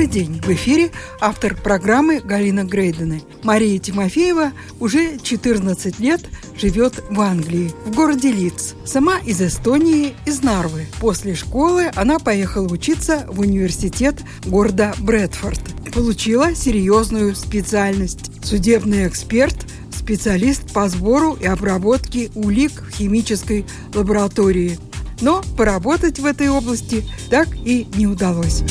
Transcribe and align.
Добрый 0.00 0.14
день! 0.14 0.40
В 0.42 0.48
эфире 0.54 0.92
автор 1.20 1.54
программы 1.54 2.20
Галина 2.20 2.64
Грейдена. 2.64 3.20
Мария 3.42 3.78
Тимофеева 3.78 4.52
уже 4.80 5.18
14 5.18 6.00
лет 6.00 6.22
живет 6.56 7.04
в 7.10 7.20
Англии, 7.20 7.74
в 7.84 7.94
городе 7.94 8.32
Лидс. 8.32 8.72
Сама 8.86 9.18
из 9.18 9.42
Эстонии, 9.42 10.14
из 10.24 10.42
Нарвы. 10.42 10.86
После 11.00 11.34
школы 11.34 11.90
она 11.96 12.18
поехала 12.18 12.66
учиться 12.68 13.26
в 13.28 13.40
университет 13.40 14.22
города 14.46 14.94
Брэдфорд. 15.00 15.60
Получила 15.92 16.54
серьезную 16.54 17.36
специальность. 17.36 18.42
Судебный 18.42 19.06
эксперт, 19.06 19.66
специалист 19.94 20.72
по 20.72 20.88
сбору 20.88 21.36
и 21.38 21.44
обработке 21.44 22.30
улик 22.34 22.72
в 22.72 22.90
химической 22.96 23.66
лаборатории. 23.92 24.78
Но 25.20 25.42
поработать 25.58 26.18
в 26.20 26.24
этой 26.24 26.48
области 26.48 27.04
так 27.28 27.48
и 27.66 27.86
не 27.96 28.06
удалось. 28.06 28.62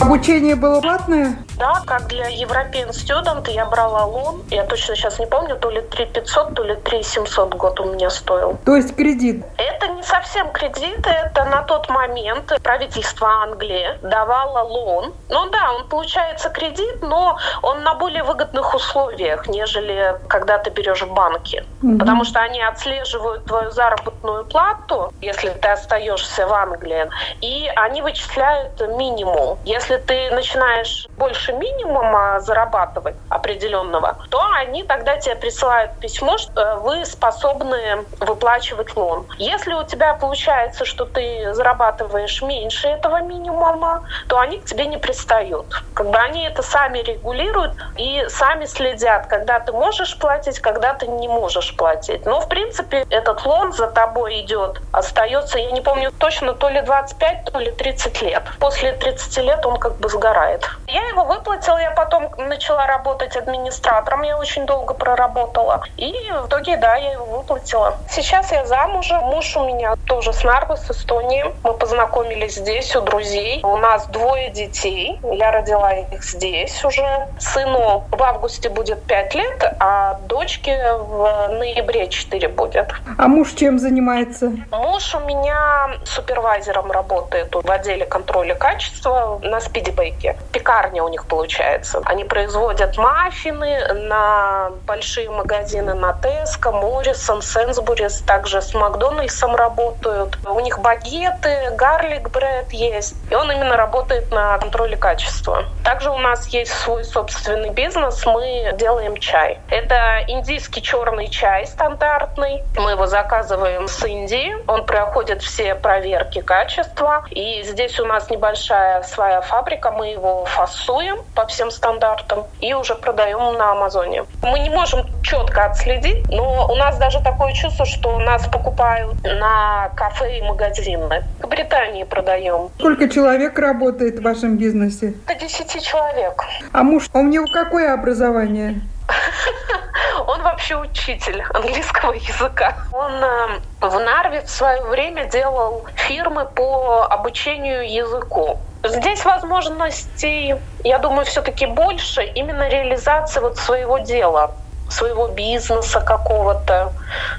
Обучение 0.00 0.54
было 0.54 0.80
платное? 0.80 1.45
Да, 1.58 1.82
как 1.86 2.06
для 2.08 2.28
European 2.28 2.90
Student 2.90 3.50
я 3.50 3.66
брала 3.66 4.04
лон. 4.04 4.42
Я 4.50 4.64
точно 4.64 4.94
сейчас 4.94 5.18
не 5.18 5.26
помню, 5.26 5.56
то 5.56 5.70
ли 5.70 5.80
3 5.80 6.06
500, 6.06 6.54
то 6.54 6.62
ли 6.62 6.76
3 6.76 7.02
700 7.02 7.54
год 7.54 7.80
у 7.80 7.84
меня 7.84 8.10
стоил. 8.10 8.58
То 8.64 8.76
есть 8.76 8.94
кредит? 8.94 9.44
Это 9.56 9.88
не 9.88 10.02
совсем 10.02 10.50
кредит, 10.52 11.06
это 11.06 11.44
на 11.44 11.62
тот 11.62 11.88
момент 11.88 12.52
правительство 12.62 13.28
Англии 13.28 13.98
давало 14.02 14.62
лон. 14.64 15.14
Ну 15.28 15.50
да, 15.50 15.72
он 15.72 15.88
получается 15.88 16.50
кредит, 16.50 17.02
но 17.02 17.38
он 17.62 17.82
на 17.82 17.94
более 17.94 18.22
выгодных 18.22 18.74
условиях, 18.74 19.48
нежели 19.48 20.16
когда 20.28 20.58
ты 20.58 20.70
берешь 20.70 21.02
в 21.02 21.12
банке. 21.12 21.64
Угу. 21.82 21.98
Потому 21.98 22.24
что 22.24 22.40
они 22.40 22.62
отслеживают 22.62 23.44
твою 23.44 23.70
заработную 23.70 24.44
плату, 24.44 25.12
если 25.20 25.50
ты 25.50 25.68
остаешься 25.68 26.46
в 26.46 26.52
Англии, 26.52 27.08
и 27.40 27.70
они 27.76 28.02
вычисляют 28.02 28.80
минимум. 28.96 29.58
Если 29.64 29.96
ты 29.96 30.30
начинаешь 30.30 31.06
больше 31.16 31.45
больше 31.46 31.52
минимума 31.52 32.40
зарабатывать 32.40 33.16
определенного, 33.28 34.16
то 34.30 34.40
они 34.58 34.82
тогда 34.84 35.16
тебе 35.16 35.36
присылают 35.36 35.92
письмо, 36.00 36.38
что 36.38 36.60
э, 36.60 36.76
вы 36.76 37.04
способны 37.04 38.04
выплачивать 38.20 38.96
лон. 38.96 39.26
Если 39.38 39.74
у 39.74 39.84
тебя 39.84 40.14
получается, 40.14 40.84
что 40.84 41.04
ты 41.04 41.52
зарабатываешь 41.54 42.42
меньше 42.42 42.88
этого 42.88 43.20
минимума, 43.22 44.02
то 44.28 44.38
они 44.38 44.58
к 44.58 44.64
тебе 44.64 44.86
не 44.86 44.98
пристают. 44.98 45.84
Как 45.94 46.10
бы 46.10 46.18
они 46.18 46.44
это 46.44 46.62
сами 46.62 46.98
регулируют 46.98 47.72
и 47.96 48.24
сами 48.28 48.66
следят, 48.66 49.26
когда 49.26 49.60
ты 49.60 49.72
можешь 49.72 50.18
платить, 50.18 50.60
когда 50.60 50.94
ты 50.94 51.06
не 51.06 51.28
можешь 51.28 51.76
платить. 51.76 52.26
Но, 52.26 52.40
в 52.40 52.48
принципе, 52.48 53.06
этот 53.10 53.44
лон 53.46 53.72
за 53.72 53.86
тобой 53.86 54.40
идет, 54.40 54.80
остается, 54.92 55.58
я 55.58 55.70
не 55.70 55.80
помню 55.80 56.12
точно, 56.18 56.54
то 56.54 56.68
ли 56.68 56.80
25, 56.80 57.44
то 57.52 57.58
ли 57.58 57.70
30 57.70 58.22
лет. 58.22 58.42
После 58.58 58.92
30 58.92 59.38
лет 59.38 59.66
он 59.66 59.76
как 59.78 59.96
бы 59.96 60.08
сгорает. 60.08 60.68
Я 60.86 61.06
его 61.08 61.24
выплатил, 61.36 61.76
я 61.76 61.90
потом 61.90 62.30
начала 62.38 62.86
работать 62.86 63.36
администратором, 63.36 64.22
я 64.22 64.38
очень 64.38 64.66
долго 64.66 64.94
проработала. 64.94 65.82
И 65.96 66.12
в 66.12 66.48
итоге, 66.48 66.76
да, 66.76 66.96
я 66.96 67.12
его 67.12 67.24
выплатила. 67.24 67.94
Сейчас 68.08 68.52
я 68.52 68.64
замужем, 68.64 69.22
муж 69.24 69.56
у 69.56 69.64
меня 69.64 69.94
тоже 70.06 70.32
с 70.32 70.44
Нарвы, 70.44 70.76
с 70.76 70.90
Эстонии. 70.90 71.44
Мы 71.62 71.74
познакомились 71.74 72.54
здесь 72.54 72.94
у 72.96 73.00
друзей. 73.00 73.60
У 73.62 73.76
нас 73.76 74.06
двое 74.06 74.50
детей. 74.50 75.20
Я 75.22 75.50
родила 75.50 75.92
их 75.92 76.22
здесь 76.22 76.84
уже. 76.84 77.28
Сыну 77.38 78.04
в 78.10 78.22
августе 78.22 78.68
будет 78.68 79.02
5 79.04 79.34
лет, 79.34 79.74
а 79.80 80.18
дочке 80.26 80.94
в 80.94 81.48
ноябре 81.48 82.08
4 82.08 82.48
будет. 82.48 82.92
А 83.18 83.28
муж 83.28 83.52
чем 83.52 83.78
занимается? 83.78 84.52
Муж 84.70 85.14
у 85.14 85.20
меня 85.20 85.90
супервайзером 86.04 86.90
работает 86.90 87.54
в 87.54 87.70
отделе 87.70 88.06
контроля 88.06 88.54
качества 88.54 89.38
на 89.42 89.60
спидибейке. 89.60 90.36
Пекарня 90.52 91.02
у 91.02 91.08
них 91.08 91.25
получается. 91.26 92.02
Они 92.04 92.24
производят 92.24 92.96
маффины 92.96 93.92
на 93.92 94.70
большие 94.86 95.30
магазины, 95.30 95.94
на 95.94 96.12
Теско, 96.14 96.72
Моррисон, 96.72 97.42
Сенсбурис, 97.42 98.20
также 98.22 98.62
с 98.62 98.74
Макдональдсом 98.74 99.54
работают. 99.54 100.38
У 100.44 100.60
них 100.60 100.78
багеты, 100.78 101.70
гарлик 101.72 102.30
бред 102.30 102.72
есть. 102.72 103.16
И 103.30 103.34
он 103.34 103.50
именно 103.50 103.76
работает 103.76 104.30
на 104.30 104.58
контроле 104.58 104.96
качества. 104.96 105.64
Также 105.84 106.10
у 106.10 106.18
нас 106.18 106.46
есть 106.48 106.72
свой 106.72 107.04
собственный 107.04 107.70
бизнес. 107.70 108.24
Мы 108.26 108.72
делаем 108.74 109.16
чай. 109.16 109.58
Это 109.68 110.24
индийский 110.26 110.82
черный 110.82 111.28
чай 111.28 111.66
стандартный. 111.66 112.62
Мы 112.76 112.92
его 112.92 113.06
заказываем 113.06 113.88
с 113.88 114.04
Индии. 114.04 114.54
Он 114.66 114.84
проходит 114.84 115.42
все 115.42 115.74
проверки 115.74 116.40
качества. 116.40 117.24
И 117.30 117.62
здесь 117.62 117.98
у 118.00 118.06
нас 118.06 118.30
небольшая 118.30 119.02
своя 119.02 119.40
фабрика. 119.40 119.90
Мы 119.90 120.08
его 120.08 120.44
фасуем 120.46 121.15
по 121.34 121.46
всем 121.46 121.70
стандартам 121.70 122.44
и 122.60 122.74
уже 122.74 122.94
продаем 122.94 123.54
на 123.56 123.72
Амазоне. 123.72 124.24
Мы 124.42 124.58
не 124.60 124.70
можем 124.70 125.06
четко 125.22 125.66
отследить, 125.66 126.28
но 126.30 126.66
у 126.70 126.74
нас 126.76 126.98
даже 126.98 127.20
такое 127.22 127.52
чувство, 127.52 127.84
что 127.84 128.18
нас 128.18 128.46
покупают 128.48 129.14
на 129.24 129.90
кафе 129.96 130.38
и 130.38 130.42
магазины. 130.42 131.24
В 131.40 131.48
Британии 131.48 132.04
продаем. 132.04 132.70
Сколько 132.78 133.08
человек 133.08 133.58
работает 133.58 134.18
в 134.18 134.22
вашем 134.22 134.56
бизнесе? 134.56 135.14
До 135.26 135.34
10 135.34 135.82
человек. 135.82 136.42
А 136.72 136.82
муж, 136.82 137.08
а 137.12 137.18
у 137.18 137.24
него 137.24 137.46
какое 137.52 137.92
образование? 137.92 138.80
Он 140.26 140.42
вообще 140.42 140.76
учитель 140.76 141.42
английского 141.54 142.12
языка. 142.12 142.76
Он 142.92 143.12
э, 143.12 143.60
в 143.80 144.00
Нарве 144.00 144.42
в 144.42 144.50
свое 144.50 144.82
время 144.82 145.26
делал 145.26 145.84
фирмы 145.94 146.46
по 146.46 147.06
обучению 147.06 147.90
языку. 147.90 148.58
Здесь 148.84 149.24
возможностей, 149.24 150.54
я 150.84 150.98
думаю, 150.98 151.24
все-таки 151.26 151.66
больше 151.66 152.22
именно 152.24 152.68
реализации 152.68 153.40
вот 153.40 153.58
своего 153.58 153.98
дела, 153.98 154.52
своего 154.88 155.28
бизнеса 155.28 156.00
какого-то. 156.00 156.92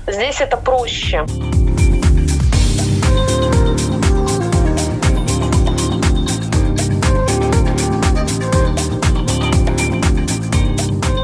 Здесь 0.07 0.41
это 0.41 0.57
проще. 0.57 1.25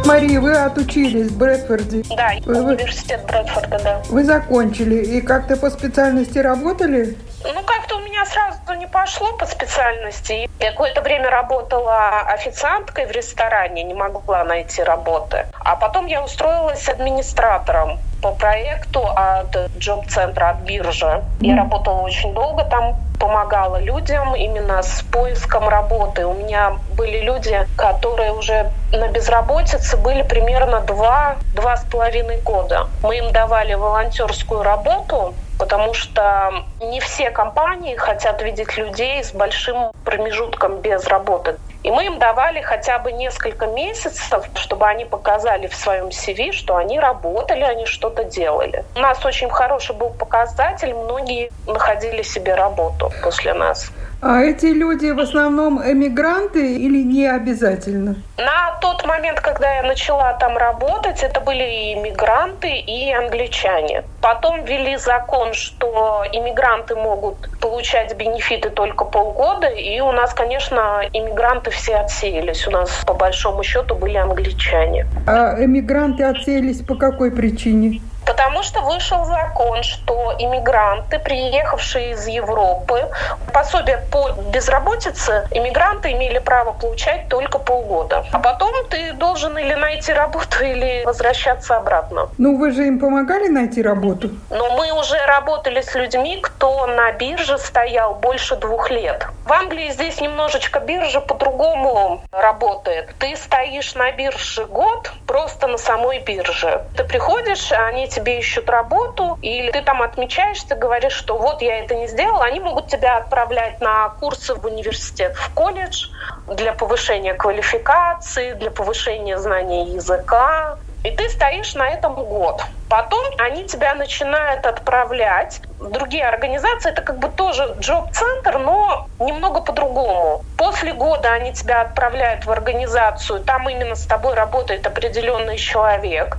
Мария, 0.06 0.40
вы 0.40 0.54
отучились 0.54 1.32
в 1.32 1.38
Брэдфорде? 1.38 2.04
Да, 2.16 2.34
вы, 2.46 2.62
университет 2.62 3.26
Брэдфорда, 3.26 3.80
да. 3.84 4.02
Вы 4.10 4.24
закончили 4.24 4.96
и 4.96 5.22
как-то 5.22 5.58
по 5.58 5.70
специальности 5.70 6.38
работали? 6.38 7.18
Ну, 7.44 7.62
как-то 7.64 7.98
у 7.98 8.00
меня 8.00 8.26
сразу 8.26 8.58
не 8.80 8.88
пошло 8.88 9.34
по 9.34 9.46
специальности. 9.46 10.50
Я 10.60 10.72
какое-то 10.72 11.02
время 11.02 11.30
работала 11.30 12.22
официанткой 12.22 13.06
в 13.06 13.12
ресторане, 13.12 13.84
не 13.84 13.94
могла 13.94 14.44
найти 14.44 14.82
работы. 14.82 15.46
А 15.60 15.76
потом 15.76 16.06
я 16.06 16.24
устроилась 16.24 16.88
администратором 16.88 18.00
по 18.22 18.32
проекту 18.32 19.06
от 19.16 19.56
джоб-центра, 19.78 20.52
от 20.52 20.58
биржи. 20.60 21.22
Я 21.42 21.58
работала 21.58 22.02
очень 22.02 22.34
долго 22.34 22.64
там, 22.64 22.96
помогала 23.20 23.78
людям 23.78 24.36
именно 24.36 24.82
с 24.82 25.02
поиском 25.04 25.68
работы. 25.68 26.26
У 26.26 26.34
меня 26.34 26.78
были 26.96 27.20
люди, 27.20 27.68
которые 27.76 28.32
уже 28.32 28.72
на 28.92 29.10
безработице 29.10 29.98
были 29.98 30.24
примерно 30.24 30.80
два, 30.82 31.36
два 31.54 31.76
с 31.76 31.84
половиной 31.84 32.40
года. 32.42 32.88
Мы 33.02 33.18
им 33.18 33.32
давали 33.32 33.74
волонтерскую 33.74 34.64
работу, 34.64 35.34
потому 35.58 35.94
что 35.94 36.52
не 36.80 37.00
все 37.00 37.32
компании 37.32 37.96
хотят 37.96 38.42
видеть 38.42 38.78
людей 38.78 39.24
с 39.24 39.34
большим 39.34 39.92
промежутком 40.04 40.82
без 40.82 41.06
работы. 41.08 41.58
И 41.84 41.92
мы 41.92 42.06
им 42.06 42.18
давали 42.18 42.62
хотя 42.62 42.98
бы 42.98 43.12
несколько 43.12 43.68
месяцев, 43.68 44.46
чтобы 44.56 44.88
они 44.88 45.04
показали 45.06 45.68
в 45.68 45.76
своем 45.76 46.08
CV, 46.08 46.54
что 46.54 46.78
они 46.78 47.00
работали, 47.00 47.62
они 47.62 47.86
что-то 47.86 48.24
делали. 48.24 48.86
У 48.96 49.00
нас 49.00 49.24
очень 49.26 49.50
хороший 49.50 49.96
был 49.96 50.10
показатель, 50.12 50.94
многие 50.94 51.52
находили 51.68 52.22
себе 52.22 52.56
работу 52.56 53.12
после 53.22 53.54
нас. 53.54 53.92
А 54.26 54.42
эти 54.42 54.68
люди 54.68 55.12
в 55.12 55.20
основном 55.20 55.82
эмигранты 55.84 56.78
или 56.78 57.04
не 57.04 57.28
обязательно? 57.28 58.16
На 58.38 58.72
тот 58.80 59.06
момент, 59.06 59.42
когда 59.42 59.76
я 59.76 59.84
начала 59.84 60.32
там 60.34 60.56
работать, 60.56 61.22
это 61.24 61.42
были 61.42 61.64
и 61.64 61.94
иммигранты, 61.96 62.70
и 62.70 63.12
англичане. 63.12 64.06
Потом 64.22 64.64
ввели 64.64 64.96
закон, 64.96 65.54
что 65.54 66.24
иммигранты 66.32 66.96
могут 66.96 67.36
получать 67.60 68.16
бенефиты 68.16 68.70
только 68.70 69.04
полгода, 69.04 69.68
и 69.68 70.00
у 70.00 70.14
нас, 70.14 70.34
конечно, 70.34 71.02
иммигранты 71.12 71.72
все 71.74 71.96
отсеялись. 71.96 72.68
У 72.68 72.72
нас, 72.72 72.90
по 73.06 73.14
большому 73.14 73.64
счету, 73.64 73.96
были 73.96 74.18
англичане. 74.18 75.08
А 75.28 75.56
эмигранты 75.64 76.24
отсеялись 76.24 76.82
по 76.82 76.96
какой 76.96 77.32
причине? 77.32 78.02
Потому 78.34 78.64
что 78.64 78.82
вышел 78.82 79.26
закон, 79.26 79.84
что 79.84 80.34
иммигранты, 80.40 81.20
приехавшие 81.20 82.14
из 82.14 82.26
Европы, 82.26 83.08
пособие 83.54 84.00
по 84.10 84.32
безработице, 84.32 85.48
иммигранты 85.52 86.14
имели 86.14 86.40
право 86.40 86.72
получать 86.72 87.28
только 87.28 87.60
полгода. 87.60 88.26
А 88.32 88.40
потом 88.40 88.74
ты 88.90 89.14
должен 89.14 89.56
или 89.60 89.76
найти 89.76 90.12
работу, 90.14 90.64
или 90.64 91.04
возвращаться 91.06 91.78
обратно. 91.78 92.30
Ну, 92.40 92.58
вы 92.58 92.72
же 92.72 92.88
им 92.88 93.00
помогали 93.00 93.50
найти 93.50 93.84
работу? 93.84 94.32
Но 94.50 94.76
мы 94.78 94.92
уже 94.94 95.18
работали 95.28 95.82
с 95.82 95.94
людьми, 95.94 96.40
кто 96.42 96.88
на 96.88 97.12
бирже 97.12 97.60
стоял 97.60 98.16
больше 98.16 98.56
двух 98.56 98.90
лет. 98.90 99.28
В 99.46 99.54
Англии 99.54 99.92
здесь 99.92 100.20
немножечко 100.20 100.80
биржа 100.80 101.22
по-другому 101.22 102.24
работает. 102.32 103.14
Ты 103.20 103.36
стоишь 103.36 103.94
на 103.94 104.12
бирже 104.12 104.66
год, 104.66 105.12
просто 105.28 105.68
на 105.68 105.78
самой 105.78 106.20
бирже. 106.20 106.82
Ты 106.98 107.04
приходишь, 107.04 107.72
они 107.72 108.08
тебе 108.08 108.23
ищут 108.32 108.70
работу, 108.70 109.38
или 109.42 109.72
ты 109.72 109.82
там 109.82 110.02
отмечаешься, 110.02 110.76
говоришь, 110.76 111.14
что 111.14 111.38
вот 111.38 111.62
я 111.62 111.80
это 111.80 111.96
не 111.96 112.08
сделал, 112.08 112.42
они 112.42 112.60
могут 112.60 112.88
тебя 112.88 113.18
отправлять 113.18 113.80
на 113.82 114.10
курсы 114.10 114.56
в 114.56 114.66
университет, 114.66 115.36
в 115.36 115.54
колледж 115.54 116.08
для 116.48 116.74
повышения 116.74 117.34
квалификации, 117.34 118.54
для 118.54 118.72
повышения 118.72 119.38
знания 119.38 119.94
языка. 119.94 120.78
И 121.04 121.12
ты 121.12 121.30
стоишь 121.30 121.76
на 121.76 121.90
этом 121.90 122.16
год. 122.16 122.64
Потом 122.88 123.26
они 123.40 123.66
тебя 123.66 123.94
начинают 123.96 124.66
отправлять 124.66 125.62
в 125.80 125.90
другие 125.90 126.26
организации. 126.26 126.92
Это 126.92 127.02
как 127.02 127.18
бы 127.20 127.28
тоже 127.28 127.76
джоб-центр, 127.80 128.60
но 128.60 129.08
немного 129.20 129.62
по-другому. 129.62 130.44
После 130.58 130.94
года 130.94 131.34
они 131.34 131.52
тебя 131.52 131.82
отправляют 131.82 132.46
в 132.46 132.52
организацию. 132.52 133.42
Там 133.42 133.68
именно 133.68 133.96
с 133.96 134.06
тобой 134.06 134.36
работает 134.36 134.88
определенный 134.88 135.58
человек. 135.58 136.38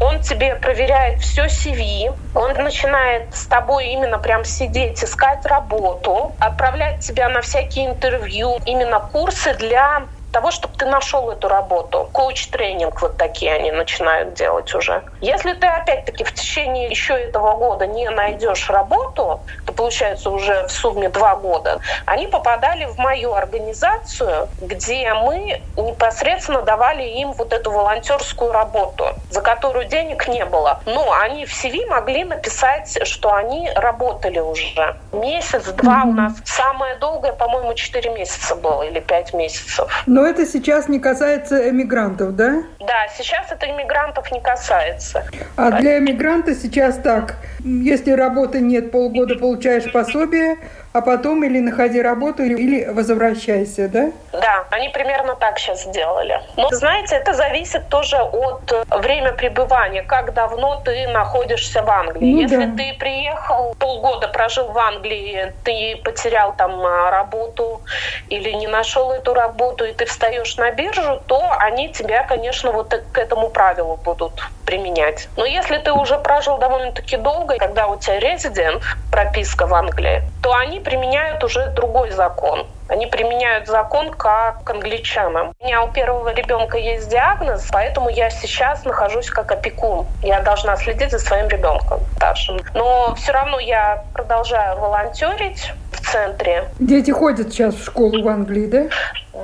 Он 0.00 0.20
тебе 0.20 0.54
проверяет 0.54 1.20
все 1.20 1.46
CV. 1.46 2.14
Он 2.34 2.52
начинает 2.54 3.34
с 3.34 3.46
тобой 3.46 3.88
именно 3.88 4.18
прям 4.18 4.44
сидеть, 4.44 5.02
искать 5.04 5.44
работу, 5.44 6.34
отправлять 6.38 7.00
тебя 7.00 7.28
на 7.28 7.42
всякие 7.42 7.86
интервью, 7.86 8.60
именно 8.64 9.00
курсы 9.00 9.52
для 9.54 10.06
того, 10.36 10.50
чтобы 10.50 10.74
ты 10.76 10.84
нашел 10.84 11.30
эту 11.30 11.48
работу. 11.48 12.10
Коуч-тренинг 12.12 13.00
вот 13.00 13.16
такие 13.16 13.54
они 13.54 13.72
начинают 13.72 14.34
делать 14.34 14.74
уже. 14.74 15.02
Если 15.22 15.54
ты 15.54 15.66
опять-таки 15.66 16.24
в 16.24 16.34
течение 16.34 16.90
еще 16.90 17.14
этого 17.14 17.54
года 17.56 17.86
не 17.86 18.10
найдешь 18.10 18.68
работу, 18.68 19.40
то 19.64 19.72
получается 19.72 20.28
уже 20.28 20.66
в 20.66 20.70
сумме 20.70 21.08
два 21.08 21.36
года, 21.36 21.80
они 22.04 22.26
попадали 22.26 22.84
в 22.84 22.98
мою 22.98 23.32
организацию, 23.32 24.48
где 24.60 25.14
мы 25.14 25.62
непосредственно 25.74 26.60
давали 26.60 27.04
им 27.04 27.32
вот 27.32 27.54
эту 27.54 27.70
волонтерскую 27.70 28.52
работу, 28.52 29.06
за 29.30 29.40
которую 29.40 29.86
денег 29.86 30.28
не 30.28 30.44
было. 30.44 30.80
Но 30.84 31.12
они 31.12 31.46
в 31.46 31.64
CV 31.64 31.86
могли 31.86 32.24
написать, 32.24 32.98
что 33.08 33.32
они 33.32 33.70
работали 33.74 34.40
уже. 34.40 34.96
Месяц-два 35.12 36.02
mm-hmm. 36.02 36.10
у 36.10 36.12
нас. 36.12 36.32
Самое 36.44 36.96
долгое, 36.96 37.32
по-моему, 37.32 37.72
4 37.72 38.10
месяца 38.10 38.54
было 38.54 38.82
или 38.82 39.00
5 39.00 39.32
месяцев. 39.32 40.04
Но 40.26 40.30
это 40.30 40.44
сейчас 40.44 40.88
не 40.88 40.98
касается 40.98 41.70
эмигрантов, 41.70 42.34
да? 42.34 42.64
Да, 42.80 43.06
сейчас 43.16 43.46
это 43.52 43.70
иммигрантов 43.70 44.32
не 44.32 44.40
касается. 44.40 45.24
А 45.54 45.70
для 45.70 45.98
эмигранта 45.98 46.52
сейчас 46.56 46.96
так. 46.96 47.36
Если 47.60 48.10
работы 48.10 48.58
нет, 48.58 48.90
полгода 48.90 49.36
получаешь 49.36 49.92
пособие, 49.92 50.58
а 50.96 51.02
потом 51.02 51.44
или 51.44 51.60
находи 51.60 52.00
работу, 52.00 52.42
или 52.42 52.86
возвращайся, 52.86 53.88
да? 53.88 54.12
Да, 54.32 54.64
они 54.70 54.88
примерно 54.88 55.34
так 55.34 55.58
сейчас 55.58 55.84
сделали. 55.84 56.40
Но, 56.56 56.70
знаете, 56.70 57.16
это 57.16 57.34
зависит 57.34 57.88
тоже 57.88 58.16
от 58.16 58.72
э, 58.72 58.84
времени 58.98 59.36
пребывания, 59.36 60.02
как 60.02 60.32
давно 60.32 60.80
ты 60.84 61.06
находишься 61.08 61.82
в 61.82 61.90
Англии. 61.90 62.32
Ну, 62.32 62.40
Если 62.40 62.64
да. 62.64 62.76
ты 62.76 62.94
приехал, 62.98 63.74
полгода 63.78 64.28
прожил 64.28 64.68
в 64.68 64.78
Англии, 64.78 65.52
ты 65.64 66.00
потерял 66.02 66.54
там 66.56 66.80
а, 66.84 67.10
работу 67.10 67.82
или 68.28 68.50
не 68.52 68.66
нашел 68.66 69.12
эту 69.12 69.34
работу, 69.34 69.84
и 69.84 69.92
ты 69.92 70.06
встаешь 70.06 70.56
на 70.56 70.70
биржу, 70.70 71.20
то 71.26 71.42
они 71.58 71.90
тебя, 71.90 72.24
конечно, 72.24 72.72
вот 72.72 72.94
к 73.12 73.18
этому 73.18 73.50
правилу 73.50 73.98
будут 74.02 74.40
применять. 74.66 75.28
Но 75.36 75.46
если 75.46 75.78
ты 75.78 75.92
уже 75.92 76.18
прожил 76.18 76.58
довольно-таки 76.58 77.16
долго, 77.16 77.56
когда 77.56 77.86
у 77.86 77.98
тебя 77.98 78.18
резидент, 78.18 78.82
прописка 79.10 79.66
в 79.66 79.72
Англии, 79.72 80.22
то 80.42 80.52
они 80.52 80.80
применяют 80.80 81.42
уже 81.42 81.70
другой 81.70 82.10
закон. 82.10 82.66
Они 82.88 83.06
применяют 83.06 83.66
закон 83.66 84.10
как 84.10 84.62
к 84.62 84.70
англичанам. 84.70 85.52
У 85.58 85.64
меня 85.64 85.82
у 85.82 85.90
первого 85.90 86.32
ребенка 86.32 86.78
есть 86.78 87.08
диагноз, 87.08 87.66
поэтому 87.72 88.10
я 88.10 88.30
сейчас 88.30 88.84
нахожусь 88.84 89.28
как 89.28 89.50
опекун. 89.50 90.06
Я 90.22 90.40
должна 90.40 90.76
следить 90.76 91.10
за 91.10 91.18
своим 91.18 91.48
ребенком 91.48 92.00
старшим. 92.16 92.60
Но 92.74 93.14
все 93.16 93.32
равно 93.32 93.58
я 93.58 94.04
продолжаю 94.12 94.78
волонтерить 94.78 95.72
в 95.90 96.00
центре. 96.12 96.64
Дети 96.78 97.10
ходят 97.10 97.52
сейчас 97.52 97.74
в 97.74 97.84
школу 97.84 98.22
в 98.22 98.28
Англии, 98.28 98.66
да? 98.66 98.84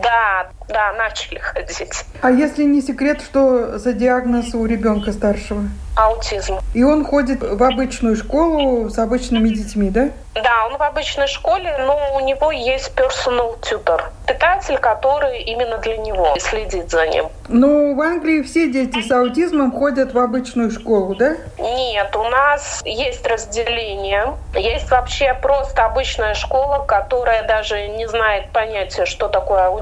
Да, 0.00 0.48
да, 0.68 0.92
начали 0.92 1.38
ходить. 1.38 2.04
А 2.22 2.30
если 2.30 2.64
не 2.64 2.80
секрет, 2.80 3.20
что 3.20 3.78
за 3.78 3.92
диагноз 3.92 4.54
у 4.54 4.64
ребенка 4.64 5.12
старшего? 5.12 5.62
Аутизм. 5.96 6.58
И 6.72 6.82
он 6.82 7.04
ходит 7.04 7.42
в 7.42 7.62
обычную 7.62 8.16
школу 8.16 8.88
с 8.88 8.98
обычными 8.98 9.50
детьми, 9.50 9.90
да? 9.90 10.08
Да, 10.34 10.66
он 10.66 10.78
в 10.78 10.82
обычной 10.82 11.26
школе, 11.26 11.76
но 11.80 12.16
у 12.16 12.20
него 12.20 12.50
есть 12.50 12.92
personal 12.96 13.60
tutor, 13.60 14.00
питатель, 14.26 14.78
который 14.78 15.42
именно 15.42 15.76
для 15.76 15.98
него 15.98 16.34
следит 16.38 16.90
за 16.90 17.06
ним. 17.08 17.26
Ну, 17.48 17.94
в 17.94 18.00
Англии 18.00 18.40
все 18.40 18.72
дети 18.72 19.02
с 19.02 19.10
аутизмом 19.10 19.72
ходят 19.72 20.14
в 20.14 20.18
обычную 20.18 20.70
школу, 20.70 21.14
да? 21.14 21.36
Нет, 21.58 22.16
у 22.16 22.24
нас 22.24 22.80
есть 22.86 23.26
разделение. 23.26 24.34
Есть 24.54 24.90
вообще 24.90 25.34
просто 25.34 25.84
обычная 25.84 26.32
школа, 26.32 26.82
которая 26.86 27.46
даже 27.46 27.88
не 27.88 28.06
знает 28.06 28.50
понятия, 28.52 29.04
что 29.04 29.28
такое 29.28 29.66
аутизм, 29.66 29.81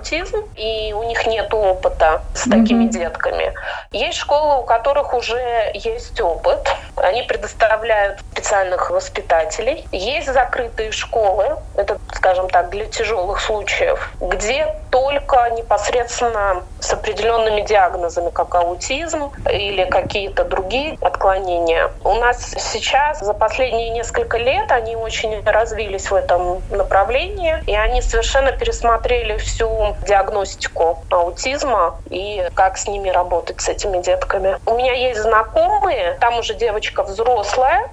и 0.55 0.93
у 0.93 1.03
них 1.05 1.27
нет 1.27 1.53
опыта 1.53 2.23
с 2.35 2.49
такими 2.49 2.85
mm-hmm. 2.85 2.89
детками. 2.89 3.53
Есть 3.93 4.19
школы, 4.19 4.63
у 4.63 4.65
которых 4.65 5.15
уже 5.15 5.71
есть 5.75 6.21
опыт. 6.21 6.69
Они 6.97 7.23
предоставляют 7.23 8.21
специальных 8.41 8.91
воспитателей. 8.91 9.87
Есть 9.93 10.33
закрытые 10.33 10.93
школы, 10.93 11.57
это, 11.77 11.99
скажем 12.15 12.49
так, 12.49 12.71
для 12.71 12.87
тяжелых 12.87 13.41
случаев, 13.41 14.13
где 14.19 14.75
только 14.91 15.51
непосредственно 15.51 16.63
с 16.81 16.93
определенными 16.93 17.61
диагнозами, 17.61 18.31
как 18.31 18.55
аутизм 18.55 19.31
или 19.51 19.85
какие-то 19.85 20.45
другие 20.45 20.97
отклонения. 21.03 21.91
У 22.03 22.15
нас 22.15 22.55
сейчас 22.57 23.21
за 23.21 23.35
последние 23.35 23.91
несколько 23.91 24.39
лет 24.39 24.73
они 24.73 24.97
очень 24.97 25.43
развились 25.45 26.11
в 26.11 26.15
этом 26.15 26.63
направлении, 26.71 27.63
и 27.67 27.75
они 27.75 28.01
совершенно 28.01 28.53
пересмотрели 28.53 29.37
всю 29.37 29.97
диагностику 30.07 31.05
аутизма 31.11 31.97
и 32.09 32.49
как 32.55 32.79
с 32.79 32.89
ними 32.89 33.11
работать, 33.11 33.61
с 33.61 33.69
этими 33.69 34.01
детками. 34.03 34.59
У 34.67 34.75
меня 34.75 34.95
есть 34.95 35.21
знакомые, 35.21 36.17
там 36.21 36.39
уже 36.39 36.55
девочка 36.55 37.03
взрослая, 37.03 37.91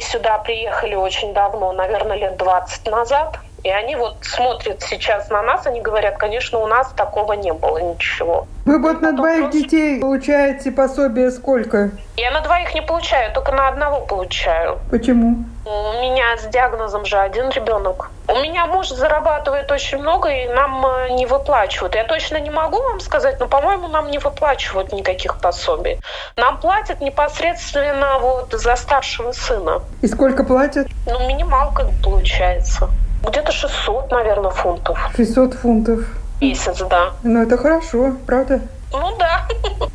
сюда 0.00 0.38
приехали 0.38 0.94
очень 0.94 1.32
давно, 1.32 1.72
наверное, 1.72 2.16
лет 2.16 2.36
20 2.36 2.86
назад. 2.86 3.40
И 3.68 3.70
они 3.70 3.96
вот 3.96 4.16
смотрят 4.22 4.80
сейчас 4.80 5.28
на 5.28 5.42
нас, 5.42 5.66
они 5.66 5.82
говорят, 5.82 6.16
конечно, 6.16 6.58
у 6.58 6.66
нас 6.66 6.90
такого 6.96 7.34
не 7.34 7.52
было 7.52 7.76
ничего. 7.76 8.46
Вы 8.64 8.80
вот 8.80 9.02
на 9.02 9.12
двоих 9.12 9.50
просто... 9.50 9.58
детей 9.58 10.00
получаете 10.00 10.70
пособие 10.70 11.30
сколько? 11.30 11.90
Я 12.16 12.30
на 12.30 12.40
двоих 12.40 12.74
не 12.74 12.80
получаю, 12.80 13.30
только 13.34 13.52
на 13.52 13.68
одного 13.68 14.00
получаю. 14.06 14.78
Почему? 14.90 15.44
У 15.66 16.00
меня 16.00 16.38
с 16.38 16.46
диагнозом 16.46 17.04
же 17.04 17.18
один 17.18 17.50
ребенок. 17.50 18.10
У 18.26 18.36
меня 18.36 18.64
муж 18.64 18.88
зарабатывает 18.88 19.70
очень 19.70 19.98
много, 19.98 20.30
и 20.30 20.48
нам 20.48 20.86
э, 20.86 21.10
не 21.10 21.26
выплачивают. 21.26 21.94
Я 21.94 22.04
точно 22.04 22.40
не 22.40 22.48
могу 22.48 22.80
вам 22.82 23.00
сказать, 23.00 23.38
но, 23.38 23.48
по-моему, 23.48 23.88
нам 23.88 24.10
не 24.10 24.16
выплачивают 24.16 24.94
никаких 24.94 25.40
пособий. 25.42 26.00
Нам 26.36 26.58
платят 26.58 27.02
непосредственно 27.02 28.18
вот 28.18 28.50
за 28.50 28.76
старшего 28.76 29.32
сына. 29.32 29.82
И 30.00 30.06
сколько 30.06 30.42
платят? 30.42 30.88
Ну, 31.04 31.28
минималка 31.28 31.86
получается. 32.02 32.88
Где-то 33.28 33.52
600, 33.52 34.10
наверное, 34.10 34.50
фунтов. 34.50 34.98
600 35.16 35.54
фунтов. 35.54 36.00
Месяц, 36.40 36.78
да. 36.88 37.10
Ну, 37.22 37.42
это 37.42 37.58
хорошо, 37.58 38.14
правда? 38.26 38.60
Ну 38.92 39.16
да. 39.18 39.46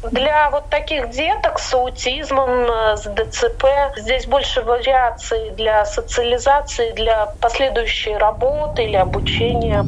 Для 0.11 0.49
вот 0.51 0.69
таких 0.69 1.09
деток 1.09 1.57
с 1.57 1.73
аутизмом, 1.73 2.49
э, 2.49 2.97
с 2.97 3.03
ДЦП 3.03 3.65
здесь 3.97 4.27
больше 4.27 4.61
вариаций 4.61 5.51
для 5.57 5.85
социализации, 5.85 6.91
для 6.91 7.33
последующей 7.41 8.15
работы 8.15 8.83
или 8.83 8.97
обучения. 8.97 9.83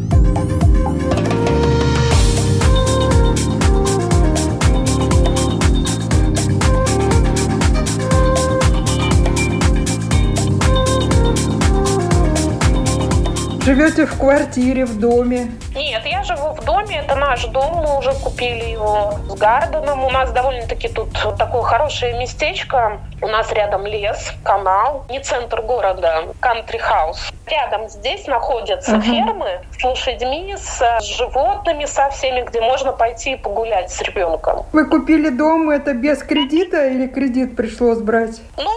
Живете 13.65 14.05
в 14.05 14.19
квартире, 14.19 14.85
в 14.85 14.99
доме? 14.99 15.47
Нет, 15.73 16.05
я 16.05 16.21
живу 16.21 16.53
в 16.53 16.63
доме, 16.63 16.99
это 16.99 17.15
наш 17.15 17.45
дом, 17.45 17.77
мы 17.77 17.97
уже 17.97 18.13
купили 18.13 18.63
его 18.63 19.15
с 19.27 19.33
Гарденом. 19.33 20.03
У 20.03 20.11
нас 20.11 20.31
довольно-таки 20.31 20.87
тут 20.87 21.11
такое 21.39 21.63
хорошее 21.63 22.15
местечко. 22.19 22.99
У 23.23 23.27
нас 23.27 23.51
рядом 23.51 23.87
лес, 23.87 24.33
канал, 24.43 25.05
не 25.09 25.19
центр 25.19 25.63
города, 25.63 26.25
кантри-хаус. 26.41 27.31
Рядом 27.47 27.89
здесь 27.89 28.27
находятся 28.27 28.97
uh-huh. 28.97 29.01
фермы 29.01 29.61
с 29.79 29.83
лошадьми, 29.83 30.55
с 30.55 31.01
животными, 31.17 31.85
со 31.85 32.11
всеми, 32.11 32.41
где 32.41 32.61
можно 32.61 32.91
пойти 32.91 33.31
и 33.31 33.35
погулять 33.35 33.89
с 33.89 33.99
ребенком. 34.03 34.63
Вы 34.73 34.85
купили 34.85 35.29
дом, 35.29 35.71
это 35.71 35.95
без 35.95 36.21
кредита 36.21 36.85
или 36.85 37.07
кредит 37.07 37.55
пришлось 37.55 37.97
брать? 37.97 38.41
Ну, 38.57 38.69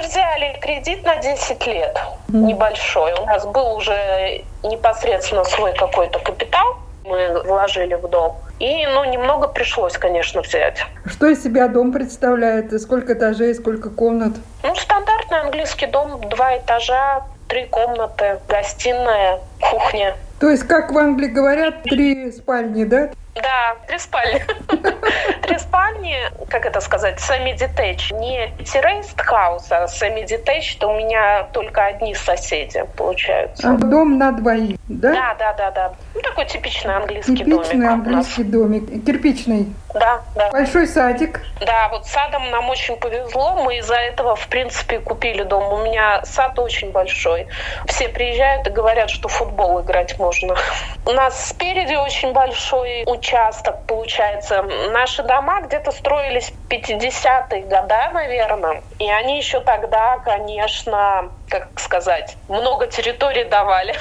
мы 0.00 0.06
взяли 0.06 0.58
кредит 0.60 1.04
на 1.04 1.16
10 1.16 1.66
лет, 1.66 1.98
небольшой. 2.28 3.12
У 3.14 3.26
нас 3.26 3.46
был 3.46 3.74
уже 3.74 4.44
непосредственно 4.62 5.44
свой 5.44 5.74
какой-то 5.74 6.18
капитал, 6.18 6.76
мы 7.04 7.42
вложили 7.42 7.94
в 7.94 8.08
дом. 8.08 8.36
И, 8.58 8.86
ну, 8.86 9.04
немного 9.04 9.48
пришлось, 9.48 9.94
конечно, 9.94 10.42
взять. 10.42 10.84
Что 11.06 11.28
из 11.28 11.42
себя 11.42 11.68
дом 11.68 11.92
представляет? 11.92 12.78
Сколько 12.80 13.14
этажей, 13.14 13.54
сколько 13.54 13.88
комнат? 13.90 14.34
Ну, 14.62 14.74
стандартный 14.74 15.40
английский 15.40 15.86
дом, 15.86 16.20
два 16.28 16.58
этажа, 16.58 17.22
три 17.48 17.66
комнаты, 17.66 18.38
гостиная, 18.48 19.40
кухня. 19.60 20.14
То 20.40 20.50
есть, 20.50 20.64
как 20.64 20.92
в 20.92 20.98
Англии 20.98 21.28
говорят, 21.28 21.82
три 21.82 22.30
спальни, 22.32 22.84
да? 22.84 23.10
Да, 23.34 23.76
три 23.86 23.98
спальни. 23.98 24.42
Три 25.42 25.58
спальни, 25.58 26.16
как 26.48 26.66
это 26.66 26.80
сказать, 26.80 27.18
semi-detached. 27.18 28.14
Не 28.18 28.52
terraced 28.58 29.16
house, 29.16 29.70
а 29.70 29.86
semi-detached. 29.86 30.84
У 30.84 30.96
меня 30.96 31.44
только 31.52 31.86
одни 31.86 32.14
соседи 32.14 32.84
получаются. 32.96 33.70
А 33.70 33.76
дом 33.76 34.18
на 34.18 34.32
двоих, 34.32 34.78
да? 34.90 35.12
Да, 35.12 35.34
да, 35.38 35.52
да, 35.52 35.70
да. 35.70 35.92
Ну, 36.14 36.20
такой 36.20 36.46
типичный 36.46 36.96
английский 36.96 37.36
типичный 37.36 37.52
домик. 37.52 37.64
Типичный 37.64 37.88
английский 37.88 38.44
домик. 38.44 39.04
Кирпичный. 39.04 39.74
Да, 39.94 40.20
да. 40.34 40.50
Большой 40.50 40.86
садик. 40.86 41.40
Да, 41.60 41.88
вот 41.90 42.06
садом 42.06 42.50
нам 42.50 42.68
очень 42.68 42.96
повезло. 42.96 43.62
Мы 43.64 43.78
из-за 43.78 43.94
этого, 43.94 44.34
в 44.34 44.48
принципе, 44.48 44.98
купили 44.98 45.44
дом. 45.44 45.72
У 45.72 45.84
меня 45.84 46.24
сад 46.24 46.58
очень 46.58 46.90
большой. 46.90 47.46
Все 47.86 48.08
приезжают 48.08 48.66
и 48.66 48.70
говорят, 48.70 49.10
что 49.10 49.28
футбол 49.28 49.80
играть 49.80 50.18
можно. 50.18 50.56
У 51.06 51.12
нас 51.12 51.48
спереди 51.48 51.94
очень 51.94 52.32
большой 52.32 53.04
участок 53.06 53.86
получается. 53.86 54.64
Наши 54.90 55.22
дома 55.22 55.60
где-то 55.62 55.92
строились 55.92 56.52
в 56.70 56.72
50-е 56.72 57.62
годы, 57.62 57.94
наверное. 58.12 58.82
И 59.00 59.10
они 59.10 59.38
еще 59.38 59.60
тогда, 59.60 60.18
конечно, 60.18 61.30
как 61.48 61.68
сказать, 61.76 62.36
много 62.48 62.86
территорий 62.86 63.44
давали. 63.44 63.94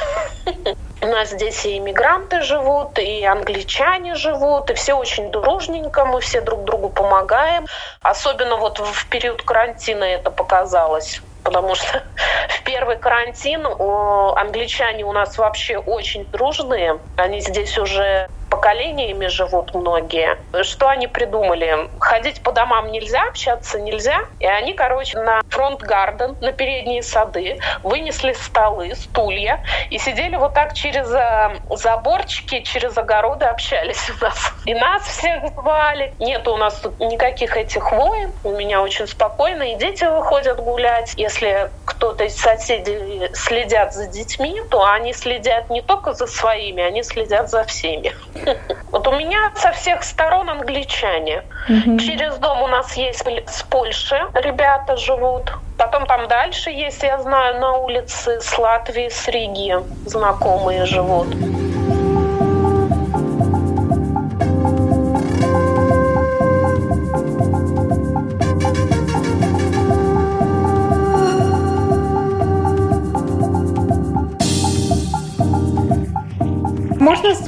У 1.01 1.07
нас 1.07 1.29
здесь 1.29 1.65
и 1.65 1.77
иммигранты 1.77 2.41
живут, 2.41 2.99
и 2.99 3.25
англичане 3.25 4.15
живут, 4.15 4.69
и 4.69 4.73
все 4.75 4.93
очень 4.93 5.31
дружненько, 5.31 6.05
мы 6.05 6.21
все 6.21 6.41
друг 6.41 6.63
другу 6.65 6.89
помогаем. 6.89 7.65
Особенно 8.01 8.57
вот 8.57 8.79
в 8.79 9.09
период 9.09 9.41
карантина 9.41 10.03
это 10.03 10.31
показалось 10.31 11.21
потому 11.41 11.73
что 11.73 12.03
в 12.49 12.63
первый 12.63 12.97
карантин 12.97 13.65
англичане 13.65 15.03
у 15.05 15.13
нас 15.13 15.37
вообще 15.37 15.77
очень 15.77 16.25
дружные. 16.25 16.99
Они 17.15 17.39
здесь 17.39 17.77
уже 17.77 18.29
поколениями 18.59 19.27
живут 19.27 19.73
многие. 19.73 20.37
Что 20.63 20.89
они 20.89 21.07
придумали? 21.07 21.89
Ходить 21.99 22.43
по 22.43 22.51
домам 22.51 22.91
нельзя, 22.91 23.23
общаться 23.29 23.79
нельзя. 23.79 24.19
И 24.39 24.45
они, 24.45 24.73
короче, 24.73 25.17
на 25.17 25.41
фронт-гарден, 25.47 26.35
на 26.41 26.51
передние 26.51 27.01
сады 27.01 27.59
вынесли 27.83 28.33
столы, 28.33 28.95
стулья 28.95 29.63
и 29.89 29.97
сидели 29.97 30.35
вот 30.35 30.53
так 30.53 30.73
через 30.73 31.09
э, 31.09 31.57
заборчики, 31.73 32.59
через 32.61 32.97
огороды 32.97 33.45
общались 33.45 34.09
у 34.09 34.25
нас. 34.25 34.53
И 34.65 34.73
нас 34.73 35.03
всех 35.03 35.53
звали. 35.53 36.13
Нет 36.19 36.45
у 36.49 36.57
нас 36.57 36.75
тут 36.81 36.99
никаких 36.99 37.55
этих 37.55 37.93
войн. 37.93 38.33
У 38.43 38.51
меня 38.51 38.81
очень 38.81 39.07
спокойно. 39.07 39.71
И 39.71 39.75
дети 39.75 40.03
выходят 40.03 40.59
гулять. 40.59 41.13
Если 41.15 41.71
кто-то 41.99 42.23
из 42.23 42.37
соседей 42.37 43.29
следят 43.33 43.93
за 43.93 44.07
детьми, 44.07 44.61
то 44.69 44.85
они 44.85 45.11
следят 45.11 45.69
не 45.69 45.81
только 45.81 46.13
за 46.13 46.27
своими, 46.27 46.81
они 46.81 47.03
следят 47.03 47.49
за 47.49 47.65
всеми. 47.65 48.13
Вот 48.91 49.07
у 49.07 49.11
меня 49.11 49.51
со 49.55 49.71
всех 49.71 50.03
сторон 50.03 50.49
англичане. 50.49 51.43
Через 51.67 52.37
дом 52.37 52.63
у 52.63 52.67
нас 52.67 52.97
есть 52.97 53.23
с 53.47 53.63
Польши 53.63 54.17
ребята 54.33 54.97
живут. 54.97 55.51
Потом 55.77 56.05
там 56.05 56.27
дальше 56.27 56.71
есть, 56.71 57.03
я 57.03 57.19
знаю, 57.19 57.59
на 57.59 57.73
улице 57.73 58.39
с 58.41 58.57
Латвии, 58.57 59.09
с 59.09 59.27
Риги 59.27 59.75
знакомые 60.05 60.85
живут. 60.85 61.27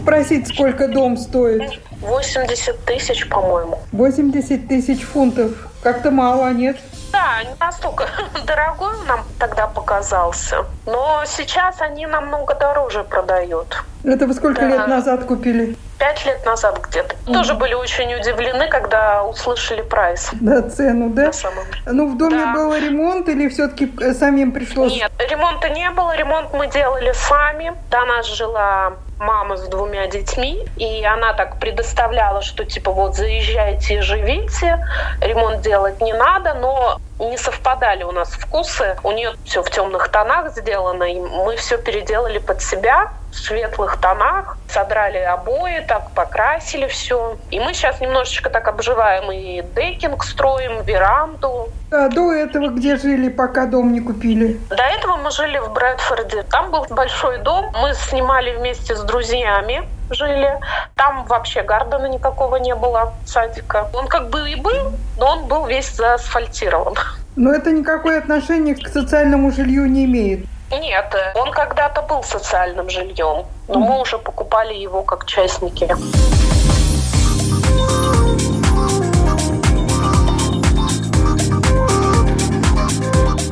Спросить, 0.02 0.48
сколько 0.48 0.88
дом 0.88 1.18
стоит? 1.18 1.80
80 2.02 2.86
тысяч, 2.86 3.30
по-моему. 3.30 3.80
80 3.92 4.68
тысяч 4.68 5.04
фунтов. 5.04 5.52
Как-то 5.84 6.12
мало, 6.12 6.52
нет? 6.52 6.78
Да, 7.12 7.44
не 7.44 7.56
настолько 7.60 8.08
дорогой 8.46 8.94
нам 9.08 9.26
тогда 9.40 9.68
показался. 9.68 10.66
Но 10.86 11.24
сейчас 11.26 11.82
они 11.82 12.06
намного 12.06 12.56
дороже 12.56 13.04
продают. 13.04 13.84
Это 14.04 14.26
вы 14.26 14.34
сколько 14.34 14.62
да. 14.62 14.68
лет 14.68 14.88
назад 14.88 15.26
купили? 15.26 15.76
Пять 16.00 16.26
лет 16.26 16.44
назад 16.46 16.82
где-то. 16.88 17.16
Mm. 17.28 17.34
Тоже 17.34 17.54
были 17.54 17.74
очень 17.76 18.16
удивлены, 18.16 18.68
когда 18.70 19.24
услышали 19.24 19.82
прайс. 19.84 20.30
Да, 20.34 20.64
цену, 20.64 21.10
да? 21.10 21.32
самом... 21.32 21.66
Ну, 21.86 22.08
в 22.08 22.18
доме 22.18 22.38
да. 22.38 22.54
был 22.54 22.74
ремонт 22.76 23.30
или 23.30 23.48
все-таки 23.50 23.92
э, 24.02 24.14
самим 24.14 24.52
пришлось? 24.52 24.94
Нет, 24.94 25.12
ремонта 25.30 25.70
не 25.70 25.90
было. 25.92 26.16
Ремонт 26.16 26.54
мы 26.54 26.68
делали 26.68 27.14
сами. 27.14 27.74
До 27.92 28.04
нас 28.06 28.26
жила 28.26 28.94
мама 29.22 29.56
с 29.56 29.68
двумя 29.68 30.08
детьми, 30.08 30.60
и 30.76 31.06
она 31.06 31.34
так 31.34 31.60
предоставляла, 31.60 32.42
что 32.42 32.66
типа 32.66 32.92
вот 32.92 33.16
заезжайте 33.16 33.96
и 33.96 34.02
живите, 34.02 34.80
ремонт 35.22 35.62
делать 35.62 36.02
не 36.02 36.14
надо, 36.14 36.56
но 36.56 36.98
не 37.20 37.38
совпадали 37.38 38.04
у 38.04 38.12
нас 38.12 38.30
вкусы. 38.30 38.98
У 39.04 39.12
нее 39.12 39.36
все 39.44 39.62
в 39.62 39.70
темных 39.70 40.10
тонах 40.10 40.52
сделано, 40.58 41.04
и 41.04 41.20
мы 41.20 41.56
все 41.56 41.78
переделали 41.78 42.40
под 42.40 42.62
себя 42.62 43.12
в 43.32 43.36
светлых 43.36 43.98
тонах, 43.98 44.58
содрали 44.68 45.18
обои, 45.18 45.84
так 45.88 46.12
покрасили 46.12 46.88
все. 46.88 47.38
И 47.50 47.60
мы 47.60 47.74
сейчас 47.74 48.00
немножечко 48.02 48.50
так 48.50 48.68
обживаем 48.68 49.32
и 49.32 49.64
декинг 49.76 50.24
строим, 50.24 50.84
веранду. 50.84 51.70
А 51.92 52.10
до 52.10 52.34
этого 52.34 52.68
где 52.70 52.98
жили, 52.98 53.30
пока 53.30 53.66
дом 53.66 53.92
не 53.94 54.02
купили? 54.02 54.60
До 54.70 54.84
этого 54.84 55.18
мы 55.18 55.32
жили 55.32 55.58
в 55.58 55.72
Брэдфорде. 55.72 56.44
Там 56.44 56.72
был 56.72 56.86
большой 56.90 57.40
дом. 57.40 57.72
Мы 57.82 57.94
снимали 57.94 58.56
вместе 58.56 58.96
с 58.96 59.02
друзьями 59.02 59.84
жили. 60.14 60.60
Там 60.96 61.26
вообще 61.26 61.64
гардена 61.64 62.08
никакого 62.08 62.58
не 62.58 62.76
было, 62.76 63.14
садика. 63.26 63.88
Он 63.94 64.08
как 64.08 64.30
бы 64.30 64.50
и 64.50 64.56
был, 64.56 64.94
но 65.18 65.38
он 65.38 65.48
был 65.48 65.66
весь 65.66 65.96
заасфальтирован. 65.96 66.96
Но 67.36 67.54
это 67.54 67.72
никакое 67.72 68.20
отношение 68.20 68.76
к 68.76 68.88
социальному 68.88 69.52
жилью 69.52 69.90
не 69.90 70.06
имеет. 70.06 70.46
Нет, 70.72 71.16
он 71.36 71.52
когда-то 71.52 72.02
был 72.02 72.24
социальным 72.24 72.90
жильем, 72.90 73.46
но 73.68 73.80
мы 73.80 74.00
уже 74.00 74.18
покупали 74.18 74.74
его 74.74 75.04
как 75.04 75.26
частники. 75.26 75.88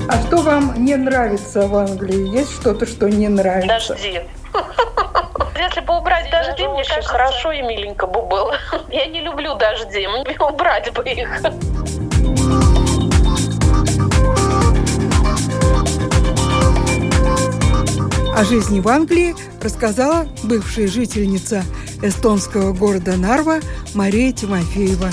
А 0.07 0.21
что 0.27 0.38
вам 0.38 0.83
не 0.83 0.95
нравится 0.95 1.67
в 1.67 1.75
Англии? 1.75 2.35
Есть 2.35 2.53
что-то, 2.53 2.85
что 2.85 3.09
не 3.09 3.27
нравится? 3.27 3.93
Дожди. 3.93 4.21
Если 5.57 5.81
бы 5.81 5.97
убрать 5.97 6.31
дожди, 6.31 6.65
мне 6.65 6.79
очень 6.79 7.01
хорошо 7.03 7.51
и 7.51 7.61
миленько 7.61 8.07
бы 8.07 8.21
было. 8.21 8.55
Я 8.89 9.05
не 9.07 9.19
люблю 9.21 9.55
дожди, 9.55 10.07
мне 10.07 10.38
убрать 10.39 10.91
бы 10.93 11.03
их. 11.03 11.41
О 18.39 18.46
жизни 18.46 18.79
в 18.79 18.88
Англии 18.88 19.36
рассказала 19.62 20.25
бывшая 20.43 20.88
жительница 20.88 21.62
эстонского 22.01 22.72
города 22.72 23.17
Нарва 23.17 23.60
Мария 23.93 24.31
Тимофеева. 24.31 25.10